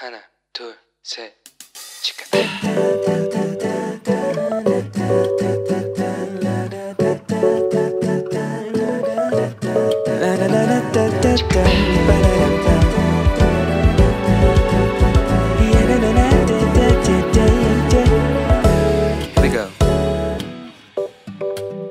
[0.00, 0.18] 하나,
[0.52, 1.32] 둘, 셋,
[2.02, 2.24] 치카.
[19.32, 19.68] Here we go.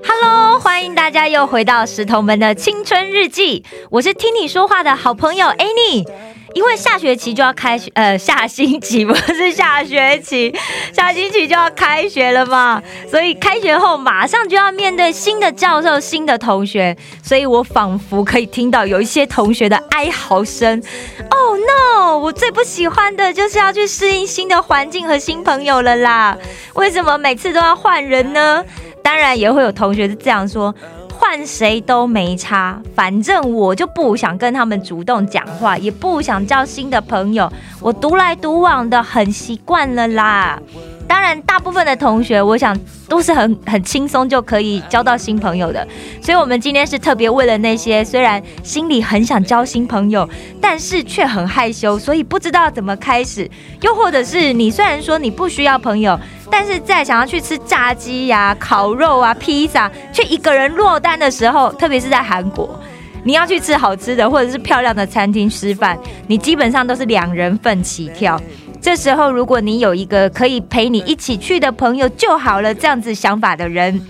[0.04, 6.06] Hello，欢迎大家又回到石头们的青春日记，我是听你说话的好朋友 Annie。
[6.55, 10.53] 因为下学期就要开学，呃，下星期不是下学期，
[10.93, 20.83] 下星期就要开学了嘛，所以开学后马上就要面对新的教授、新的同学，所以我仿佛可以听到有一些同学的哀嚎声。
[21.31, 22.19] Oh no！
[22.19, 26.37] 我最不喜欢的就是要去适应新的环境和新朋友了啦。
[26.75, 28.65] 为什么每次都要换人呢？
[29.03, 30.75] 当然也会有同学是这样说。
[31.21, 40.59] 换谁都没差，反正我就不想跟他们主动讲话，也不想交新的朋友，我独来独往的很习惯了啦。
[41.07, 42.75] 当然，大部分的同学，我想
[43.09, 45.87] 都是很很轻松就可以交到新朋友的。
[46.23, 50.27] 所以，我们今天是特别为了那些虽然心里很想交新朋友，
[50.61, 53.51] 但是却很害羞，所以不知道怎么开始，
[53.83, 56.19] 又或者是你虽然说你不需要朋友，
[56.51, 62.79] 但是在想要去吃炸鸡呀、烤肉啊、披萨，却一个人落单的时候，特别是在韩国。
[63.23, 68.41] 你要去吃好吃的或者是漂亮的餐厅吃饭，你基本上都是两人份起跳。
[68.81, 74.01] 这时候，如果你有一个可以陪你一起去的朋友就好了，这样子想法的人，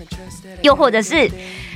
[0.61, 1.29] 又或者是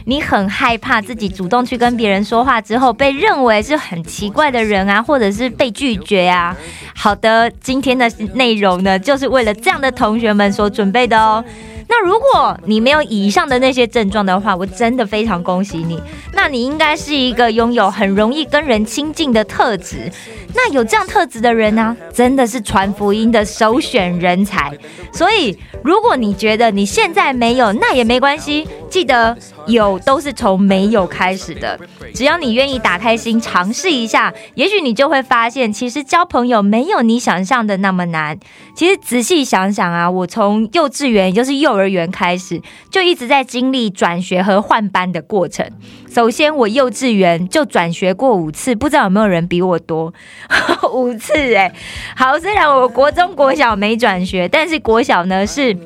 [0.05, 6.55] 你很害怕自己主动去跟别人说话之后被认为是很奇怪的人啊，或者是被拒绝啊。
[6.95, 11.43] 好的，今天的内容呢，就是为了这样的同学们所准备的哦。
[11.87, 16.01] 那如果你没有以上的那些症状的话，我真的非常恭喜你。
[16.33, 20.11] 那你应该是一个拥有很容易跟人亲近的特质。
[20.55, 24.75] 那有这样特质的人呢，真的是传福音的首选人才。
[25.13, 28.67] 所以，如果你觉得你现在没有，那也没关系。
[28.95, 31.77] 记得有都是从没有开始的。
[32.13, 38.39] 只要你愿意打开心尝试一下，也许你就会发现，其实交朋友没有你想象的那么难。
[38.73, 45.69] 其实仔细想想啊，我从幼稚园，也就是幼儿园开始，就一直在经历转学和换班的过程。
[46.09, 50.13] 首先，我幼稚园就转学过五次，不知道有没有人比我多
[50.93, 51.33] 五次？
[51.53, 51.69] 哎，
[52.15, 55.77] 好，虽然我国中国小没转学，但是国小呢是。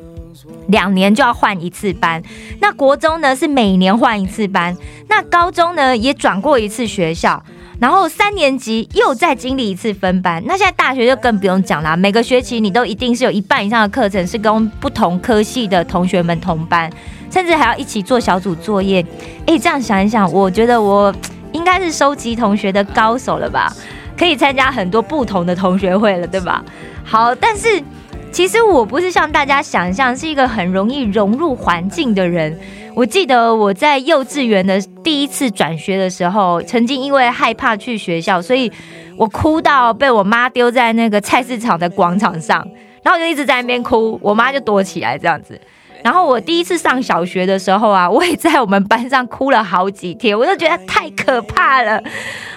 [0.68, 2.22] 两年就要换一次班，
[2.60, 4.76] 那国中呢是每年换一次班，
[5.08, 7.44] 那高中呢也转过一次学校，
[7.80, 16.92] 然后三年级又再经历一次分班，那现在大学就更不用讲啦，每个学期你都一定是有一半以上的课程是跟不同科系的同学们同班，
[17.32, 19.06] 甚至还要一起做小组作业。
[19.48, 21.14] 诶，这样想一想，我觉得我
[21.52, 23.74] 应该是收集同学的高手了吧，
[24.18, 26.64] 可以参加很多不同的同学会了，对吧？
[27.04, 27.84] 好，但是。
[28.32, 32.58] 其实我不是像大家想象是一个很容易融入环境的人。
[32.96, 38.72] 我记得我在幼稚园的第一次转学的时候，曾经因为害怕去学校，所以
[39.18, 42.66] 我哭到被我妈丢在那个菜市场的广场上，
[43.04, 45.60] 然后就一直在那边哭，我妈就躲起来这样子。
[46.02, 52.02] 然后我第一次上小学的时候啊，我也在我们班上哭了好几天，我就觉得太可怕了。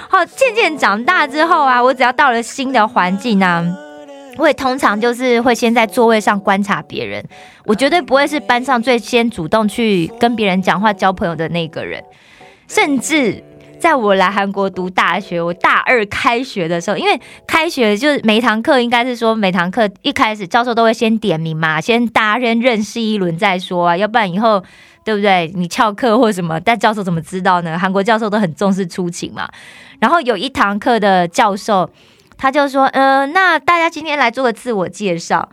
[0.09, 3.77] 好，渐渐长大之后啊，我只要到了新的环境呢。
[4.39, 7.23] 我也通常就是会先在座位上观察别人，
[7.67, 12.03] 我绝对不会是班上最先主动去跟别人讲话、交朋友的那个人。
[12.67, 13.45] 甚至
[13.79, 24.65] 在我来韩国读大学，我大二开学的时候，因为开学就是每一堂课应该是说每堂课一开始教授都会先点名嘛，先大家先认识一轮再说啊，要不然以后
[25.05, 25.53] 对不对？
[25.55, 27.79] 你翘课或什么，但教授怎么知道呢？
[27.79, 29.47] 韩国教授都很重视出勤嘛。
[30.01, 31.91] 然后有一堂课的教授。
[32.43, 35.49] 他就说：“嗯，那大家今天来做个自我介绍。”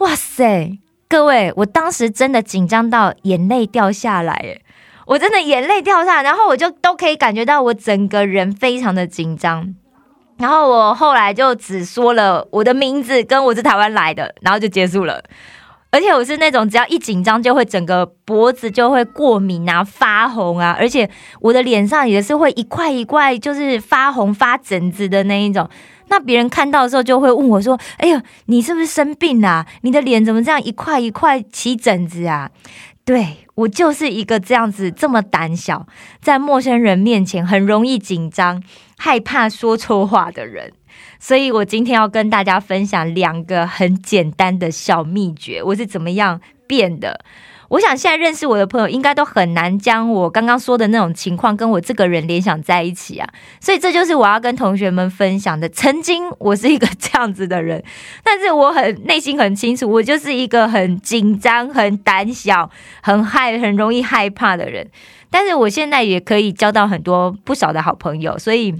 [0.00, 4.58] 哇塞，各位，我当时真的紧张到眼泪掉下来，
[5.06, 9.74] 我真的眼泪掉下来，然后我就都可以感觉到我整个人非常的紧张。
[10.36, 15.24] 然后我后来就只说了我的名字跟我是台湾来的，然后就结束了。
[15.96, 21.08] 而且我是那种只要一紧张就会整个脖子就会过敏啊、发红啊，而且
[21.40, 25.66] 我的脸上也是会一块一块就是发红发疹子的那一种。
[26.08, 29.64] 那别人看到的时候就会问我说：“哎呦，你是不是生病啦？
[29.80, 32.50] 你的脸怎么这样一块一块起疹子啊？”
[33.06, 35.86] 对我就是一个这样子这么胆小，
[36.20, 38.62] 在陌生人面前很容易紧张、
[38.98, 40.72] 害怕说错话的人。
[41.18, 47.20] 所以我今天要跟大家分享两个很简单的小秘诀，我是怎么样变的。
[47.68, 53.28] 我想现在认识我的朋友，应该都很难将我刚刚说的那种情况跟我这个人联想在一起啊。
[53.60, 55.68] 所以这就是我要跟同学们分享的。
[55.70, 57.82] 曾经我是一个 这样子的人，
[58.22, 62.70] 但是我很内心很清楚，我就是一个很紧张、很胆小、
[63.02, 64.88] 很害、很容易害怕的人。
[65.28, 68.72] 但是我现在也可以交到很多不少的好朋友，所以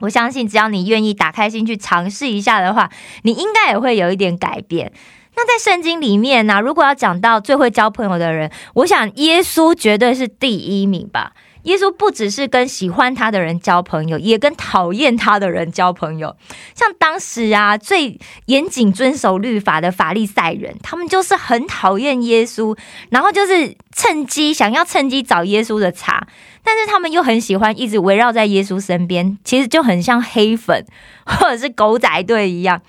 [0.00, 2.90] 我相信，只要你愿意打开心去尝试一下的话，
[3.22, 4.92] 你应该也会有一点改变。
[5.36, 11.32] 那在圣经里面呢，如果要讲到最会交朋友的人，我想耶稣绝对是第一名吧。
[11.64, 16.34] 耶稣不只是跟喜欢他的人交朋友，也跟讨厌他的人交朋友。
[16.74, 22.76] 像当时啊，最严谨遵守律法的法利赛人，他们就是很讨厌耶稣，
[23.10, 26.26] 然后就是趁机想要趁机找耶稣的茬，
[26.62, 30.84] 但是他们又很喜欢一直围绕在耶稣身边，其实就很像黑粉
[31.24, 32.80] 或者是狗仔队一样。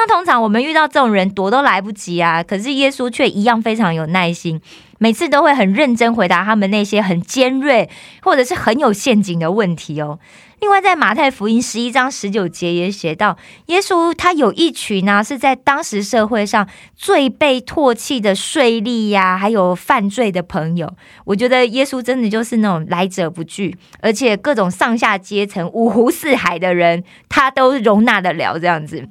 [0.00, 4.58] 那通常我们遇到这种人躲都来不及啊，可是耶稣却一样非常有耐心，
[4.96, 7.90] 每次都会很认真回答他们那些很尖锐
[8.22, 10.18] 或者是很有陷阱的问题哦。
[10.60, 13.36] 另外，在马太福音十一章十九节也写到，
[13.66, 16.66] 耶稣他有一群呢是在当时社会上
[16.96, 20.90] 最被唾弃的税吏呀，还有犯罪的朋友。
[21.26, 29.06] 我觉得耶稣真的就是那种来者不拒，而且各种上下阶层、五湖四海的人，他都容纳得了这样子。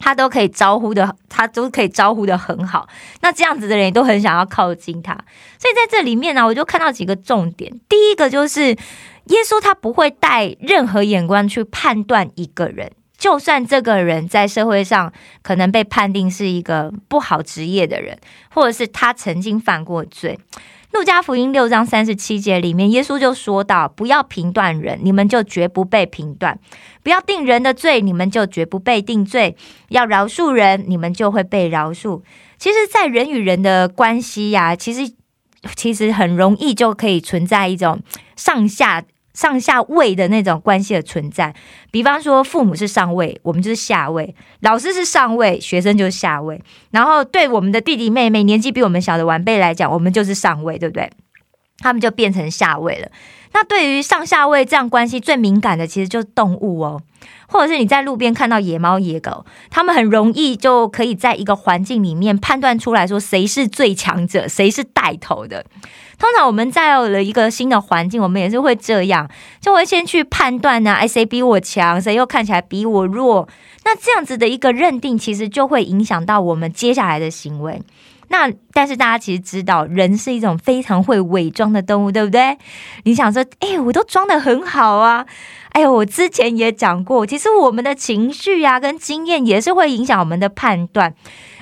[0.00, 2.88] 他都可以招呼的，他都可以招呼的很好。
[3.20, 5.12] 那这样子的人也都很想要靠近他，
[5.58, 7.70] 所以在这里面呢，我就看到几个重点。
[7.88, 15.12] 第一个就是耶稣他不会带任何眼光去判断一个人，就算这个人在社会上
[15.42, 18.18] 可能被判定是一个不好职业的人，
[18.48, 20.38] 或者是他曾经犯过罪。
[20.92, 26.56] 路加福音六章三十七节里面，耶稣就说到：“不要评断人，你们就绝不被评断；
[27.02, 29.54] 不要定人的罪，你们就绝不被定罪；
[29.90, 32.22] 要饶恕人，你们就会被饶恕。”
[32.58, 35.12] 其实，在人与人的关系呀，其实
[35.76, 38.00] 其实很容易就可以存在一种
[38.34, 39.04] 上下。
[39.32, 41.54] 上下位的那种关系的存在，
[41.90, 46.60] 比方说父母是上位，我们就是下位；老师是上位，学生就是下位。
[46.90, 51.10] 然后对我们的弟弟妹妹，年纪比我们小的晚辈来讲，我们就是上位，对不对？
[51.78, 53.08] 他们就变成下位了。
[53.52, 57.02] 那对于上下位这样关系最敏感的，其实就是动物哦，
[57.48, 65.64] 或者是你在路边看到野猫野狗，他们很容易就可以在一个环境里面判断出来说谁是最强者，谁是带头的。
[66.18, 69.28] 通常我们在有了一个新的环境，我们也是会这样，
[69.60, 73.48] 就会先去判断呢，哎，谁比我强，谁又看起来比我弱。
[73.84, 77.82] 那这样子的一个认定，其实就会影响到我们接下来的行为。
[78.28, 82.56] 那但是大家其实知道，人是一种非常会伪装的动物，对不对？
[83.04, 85.26] 你想说，哎，我都装的很好啊。
[85.70, 91.14] 哎呦，我之前也讲过，其实我们的情绪呀跟经验也是会影响我们的判断。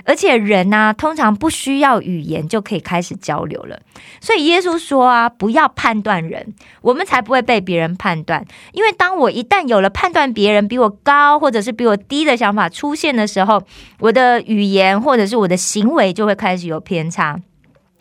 [0.04, 3.78] 而且人呢，通常不需要语言就可以开始交流了。
[4.22, 8.42] 所以耶稣说啊，不要判断人，我们才不会被别人判断。
[8.72, 13.62] 因为当我一旦有了判断别人比我高或者是比我低的想法出现的时候，
[14.00, 17.38] 我的语言或者是我的行为就会开始有偏差。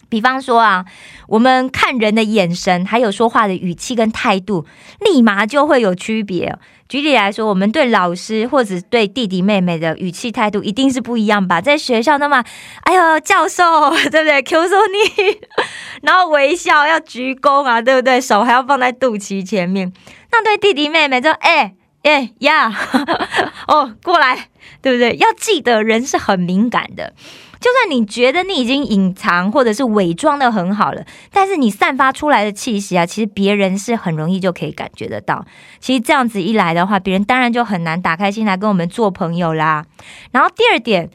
[0.09, 0.85] 比方说啊，
[1.27, 4.65] 我们看人的眼神，还有说话的语气跟态度，
[4.99, 6.57] 立马就会有区别。
[6.87, 11.59] 举例来说，我们对老师或者对弟弟妹妹的语气态度一定是不一样吧？
[11.59, 12.41] 在学校那么，
[12.83, 15.37] 哎呦，教授， 对不对？Q 说你，
[16.01, 18.21] 然后微笑要鞠躬啊，对不对？
[18.21, 19.91] 手还要放在肚脐前面。
[20.31, 22.73] 那对弟弟妹妹就，哎哎呀，
[23.67, 24.47] 哦，过来，
[24.81, 25.17] 对不对？
[25.17, 27.13] 要记得，人是很敏感的。
[27.59, 35.45] 就算你觉得你已经隐藏或者是伪装的很好了，但是你散发出来的气息啊，其实别人是很容易就可以感觉得到。
[35.79, 39.85] 其实这样子一来的话，别人当然就很难打开心来跟我们做朋友啦。
[40.31, 41.09] 然后第二点。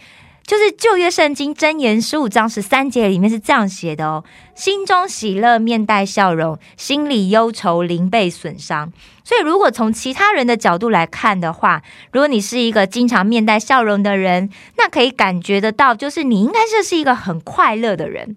[0.47, 8.93] 就是旧约圣经箴言十五章十三节里面是这样写的哦：心中喜乐，面带笑容；心里忧愁，灵被损伤。
[9.25, 11.83] 所以，如果从其他人的角度来看的话，
[12.13, 18.37] 如果你是一个经常面带笑容的人，那可以感觉得到，就是你应该是是一个很快乐的人。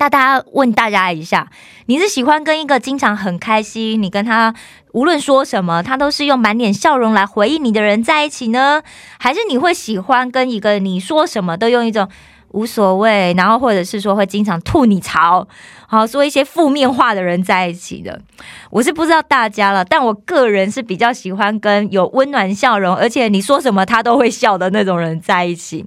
[0.00, 1.50] 那大家问大家一下，
[1.84, 4.54] 你是喜欢跟一个经常很开心，你跟他
[4.92, 8.82] 无论说什么，他都是用满脸笑容来回应你的人在一起呢？
[9.18, 12.08] 还是你会喜欢跟一个你说什么都用一种
[12.52, 15.46] 无所谓，然后或者是说会经常吐你槽，
[15.86, 18.22] 好说一些负面话的人在一起的？
[18.70, 25.84] 我是不知道大家了，但我个人是比较喜欢跟有温暖笑容，而且你说什么他都会笑的那种人在一起。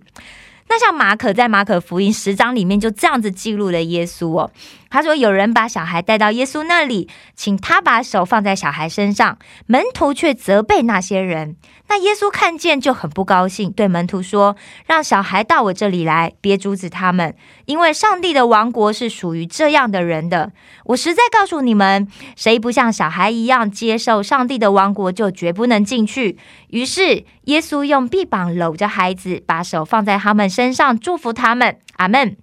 [0.74, 4.50] 那像马可在马可福音十章里面就这样子记录了耶稣哦，
[4.94, 11.56] 他说：“有人把小孩带到耶稣那里，请他把手放在小孩身上，门徒却责备那些人。
[11.88, 17.36] 那耶稣看见就很不高兴，对门徒说：‘让小孩到我这里来，别阻止他们，
[17.66, 20.52] 因为上帝的王国是属于这样的人的。
[20.86, 26.38] 我实在告诉你们，谁不像小孩一样接受上帝的王国，就绝不能进去。’
[26.70, 31.80] 于是耶稣用臂膀搂着孩子，把手放在他们身上，祝福他们。
[31.96, 32.38] 阿门。”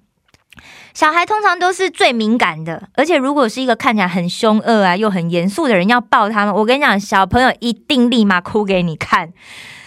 [0.95, 9.33] 小孩通常都是最敏感的，而且如果是一个看起来很凶恶啊又很严肃的人要抱他们，我跟你讲，小朋友一定立马哭给你看。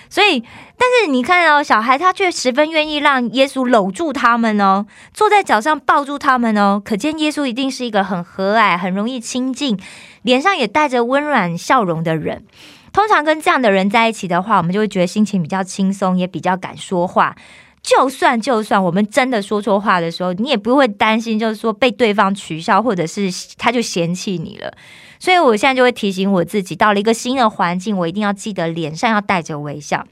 [0.10, 0.42] 所以，
[0.78, 9.76] 但是你看到小孩，他却十分愿意让耶稣搂住他们哦，坐在脚上抱住他们哦，可见耶稣一定是一个很和蔼、很容易亲近，
[10.22, 12.46] 脸上也带着温软笑容的人。
[12.92, 17.36] 通常跟这样的人在一起的话，我们就会觉得心情比较轻松，也比较敢说话。
[17.84, 24.74] 就算就算我们真的说错话的时候，你也不会担心，就是说被对方取笑，或者是他就嫌弃你了。
[25.20, 30.06] 所以我现在就会提醒我自己，到了一个新的环境，我一定要记得脸上要带着微笑。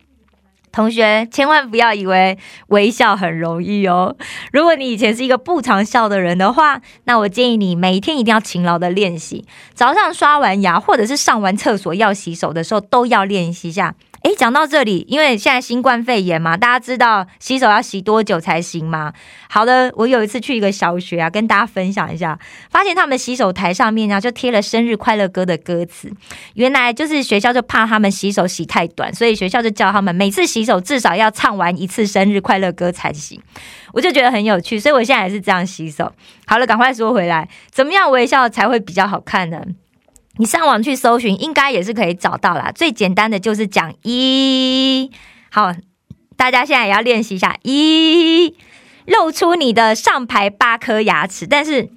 [0.73, 2.37] 同学，千万不要以为
[2.67, 4.15] 微笑很容易哦。
[4.53, 13.95] 如果你以前是一个不常笑的人的话，那我建议你每天一定要勤劳的练习，早上刷完牙，或者是上完厕所要洗手的时候，都要练习一下。
[14.23, 19.11] 诶，讲到这里，因为现在新冠肺炎嘛，大家知道洗手要洗多久才行吗？
[19.49, 22.37] 好的，我有一次去一个小学啊，跟大家分享一下，
[22.69, 26.11] 发现他们洗手台上面呢就贴了生日快乐歌的歌词。
[26.53, 33.41] 原来就是学校就怕他们洗手洗太短，所以学校就教他们每次洗手至少要唱完一次生日快乐歌才行。
[33.91, 36.13] 我就觉得很有趣，所以我现在也是这样洗手。
[36.45, 39.63] 好了，赶快说回来，怎么样微笑才会比较好看呢？
[40.37, 42.71] 你上网去搜寻，应该也是可以找到啦。
[42.73, 45.11] 最简单的就是讲一，
[45.51, 45.71] 好，
[46.35, 48.55] 大家现在也要练习一下一，
[49.05, 51.89] 露出你的上排八颗牙齿，但是。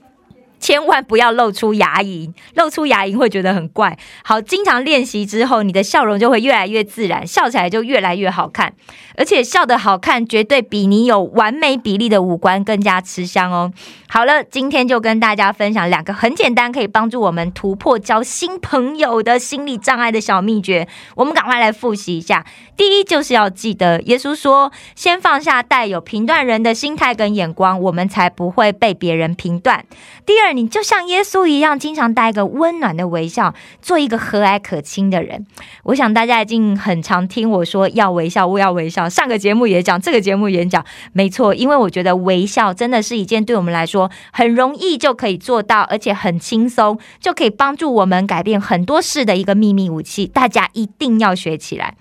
[0.65, 3.99] 千万不要露出牙龈，露出牙龈会觉得很怪。
[4.23, 8.73] 好，经常练习之后，你的笑容就会越来越自然，笑起来就越来越好看。
[9.19, 13.75] 而且笑得好看，绝对比你有完美比例的五官更加吃香哦。
[14.09, 20.89] 好了，今天就跟大家分享两个很简单，可以帮助我们突破交新朋友的心理障碍的小秘诀。
[21.15, 22.43] 我们赶快来复习一下。
[22.75, 29.85] 第一，就是要记得，耶稣说：“先放下带有评断人的心态跟眼光，我们才不会被别人评断。”
[30.25, 30.54] 第二。
[30.55, 35.47] 你就像耶稣一样，经常带一个温暖的微笑，做一个和蔼可亲的人。
[35.85, 39.09] 我想大家已经很常听我说要微笑，我要微笑。
[39.09, 50.27] 上个节目也讲，这个节目也讲，没错，因为我觉得微笑真的是一件对我们来说很容易就可以做到，而且很轻松，就可以帮助我们改变很多事的一个秘密武器。
[50.27, 51.95] 大家一定要学起来。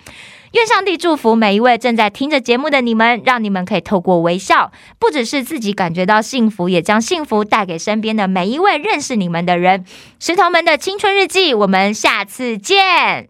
[0.53, 9.83] 愿上帝祝福每一位正在听着节目的你们，让你们可以透过微笑，不只是自己感觉到幸福，也将幸福带给身边的每一位认识你们的人。
[10.19, 13.29] 石头们的青春日记，我们下次见。